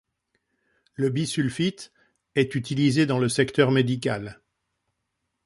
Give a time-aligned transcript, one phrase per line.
[0.95, 1.91] Le bisulfite
[2.33, 4.41] est utilisé dans le secteur médical.